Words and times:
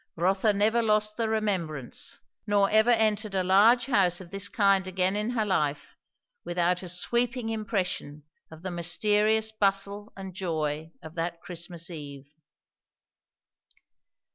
Rotha 0.15 0.51
never 0.51 0.81
lost 0.81 1.15
the 1.17 1.29
remembrance, 1.29 2.19
nor 2.47 2.71
ever 2.71 2.89
entered 2.89 3.35
a 3.35 3.43
large 3.43 3.85
house 3.85 4.19
of 4.19 4.31
this 4.31 4.49
kind 4.49 4.87
again 4.87 5.15
in 5.15 5.29
her 5.29 5.45
life 5.45 5.95
without 6.43 6.81
a 6.81 6.89
sweeping 6.89 7.49
impression 7.49 8.23
of 8.49 8.63
the 8.63 8.71
mysterious 8.71 9.51
bustle 9.51 10.11
and 10.17 10.33
joy 10.33 10.91
of 11.03 11.13
that 11.13 11.39
Christmas 11.39 11.91
eve. 11.91 12.25